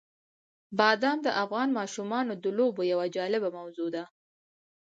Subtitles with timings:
[0.77, 4.03] بادام د افغان ماشومانو د لوبو یوه جالبه موضوع ده.